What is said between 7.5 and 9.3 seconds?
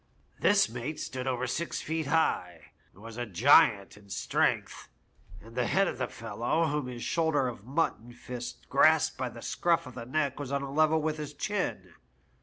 mutton fist grasped by